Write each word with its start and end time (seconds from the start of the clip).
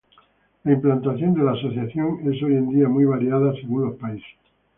La 0.63 0.71
implantación 0.73 1.35
de 1.35 1.43
la 1.43 1.51
asociación 1.51 2.21
es 2.23 2.41
hoy 2.41 2.55
en 2.55 2.69
día 2.71 2.89
muy 2.89 3.05
variada 3.05 3.53
según 3.53 3.83
los 3.85 3.99
países. 3.99 4.33